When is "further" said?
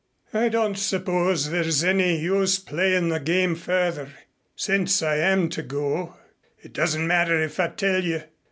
3.53-4.09